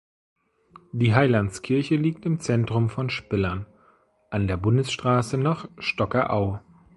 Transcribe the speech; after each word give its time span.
Die 0.93 1.13
Heilandskirche 1.13 1.95
liegt 1.95 2.25
im 2.25 2.39
Zentrum 2.39 2.89
von 2.89 3.11
Spillern, 3.11 3.67
an 4.31 4.47
der 4.47 4.57
Bundesstraße 4.57 5.37
nach 5.37 5.69
Stockerau. 5.77 6.59